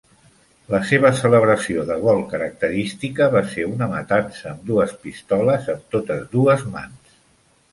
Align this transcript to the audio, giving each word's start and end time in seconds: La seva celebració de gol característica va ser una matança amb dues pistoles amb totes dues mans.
La 0.75 0.77
seva 0.91 1.11
celebració 1.17 1.83
de 1.89 1.97
gol 2.05 2.21
característica 2.31 3.27
va 3.35 3.43
ser 3.51 3.67
una 3.73 3.91
matança 3.93 4.49
amb 4.53 4.65
dues 4.71 4.97
pistoles 5.05 5.71
amb 5.75 5.87
totes 5.99 6.25
dues 6.37 6.65
mans. 6.75 7.15